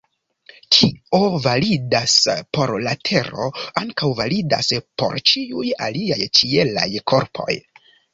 Kio 0.75 1.17
validas 1.41 2.15
por 2.57 2.73
la 2.87 2.93
Tero, 3.09 3.49
ankaŭ 3.81 4.09
validas 4.21 4.71
por 5.03 5.13
ĉiuj 5.33 5.67
aliaj 5.89 6.19
ĉielaj 6.41 6.87
korpoj. 7.13 7.59